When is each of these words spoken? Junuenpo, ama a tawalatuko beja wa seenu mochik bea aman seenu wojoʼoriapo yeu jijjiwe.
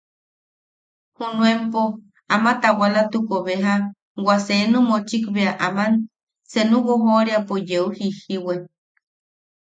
Junuenpo, 1.17 1.81
ama 2.35 2.51
a 2.53 2.59
tawalatuko 2.61 3.35
beja 3.45 3.75
wa 4.27 4.35
seenu 4.45 4.77
mochik 4.89 5.23
bea 5.33 5.53
aman 5.67 5.93
seenu 6.51 6.75
wojoʼoriapo 6.87 7.53
yeu 7.69 7.87
jijjiwe. 7.97 8.55